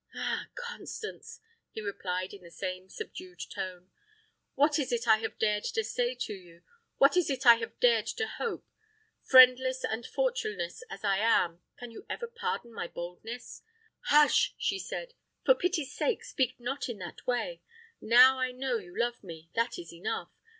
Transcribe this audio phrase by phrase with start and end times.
[0.15, 0.47] "Ah!
[0.55, 3.91] Constance," he replied, in the same subdued tone,
[4.55, 6.63] "what is it I have dared to say to you?
[6.97, 8.65] what is it I have dared to hope?
[9.21, 13.61] Friendless and fortuneless as I am, can you ever pardon my boldness?"
[14.05, 15.13] "Hush!" she said,
[15.45, 17.61] "for pity's sake speak not in that way.
[18.01, 20.31] Now I know you love me, that is enough.